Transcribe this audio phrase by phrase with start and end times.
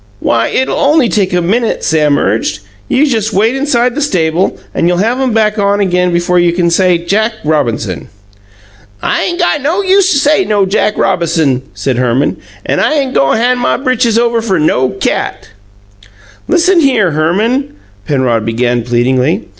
[0.19, 2.61] "Why, it'll only take a minute," Sam urged.
[2.87, 6.53] "You just wait inside the stable and you'll have 'em back on again before you
[6.53, 8.07] could say 'Jack Robinson.'"
[9.03, 12.37] "I ain' got no use to say no Jack Robason," said Herman.
[12.65, 15.49] "An' I ain' go' to han' over my britches fer NO cat!"
[16.47, 17.75] "Listen here, Herman,"
[18.07, 19.45] Penrod began pleadingly.